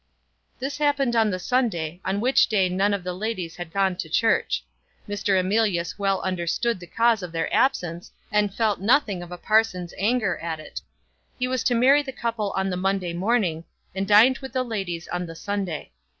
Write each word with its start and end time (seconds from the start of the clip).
This 0.57 0.79
happened 0.79 1.15
on 1.15 1.29
the 1.29 1.37
Sunday, 1.37 2.01
on 2.03 2.19
which 2.21 2.47
day 2.47 2.69
none 2.69 2.91
of 2.91 3.03
the 3.03 3.13
ladies 3.13 3.57
had 3.57 3.71
gone 3.71 3.95
to 3.97 4.09
church. 4.09 4.63
Mr. 5.07 5.39
Emilius 5.39 5.99
well 5.99 6.21
understood 6.21 6.79
the 6.79 6.87
cause 6.87 7.21
of 7.21 7.31
their 7.31 7.53
absence, 7.55 8.11
and 8.31 8.51
felt 8.51 8.81
nothing 8.81 9.21
of 9.21 9.31
a 9.31 9.37
parson's 9.37 9.93
anger 9.99 10.39
at 10.39 10.59
it. 10.59 10.81
He 11.37 11.47
was 11.47 11.63
to 11.65 11.75
marry 11.75 12.01
the 12.01 12.11
couple 12.11 12.49
on 12.57 12.71
the 12.71 12.77
Monday 12.77 13.13
morning, 13.13 13.63
and 13.93 14.07
dined 14.07 14.39
with 14.39 14.53
the 14.53 14.63
ladies 14.63 15.07
on 15.09 15.27
the 15.27 15.35
Sunday. 15.35 15.91